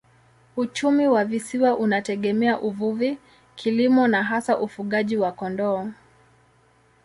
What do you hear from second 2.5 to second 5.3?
uvuvi, kilimo na hasa ufugaji